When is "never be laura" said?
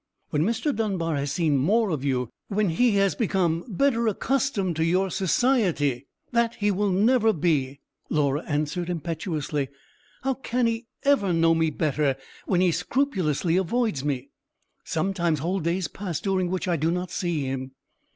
6.89-8.41